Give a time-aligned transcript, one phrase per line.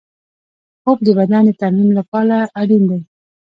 [0.81, 2.99] خوب د بدن د ترمیم لپاره اړین دی